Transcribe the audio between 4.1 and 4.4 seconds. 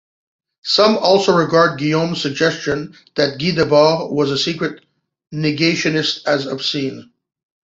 was a